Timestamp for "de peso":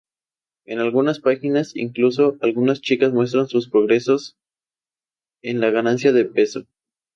6.11-6.65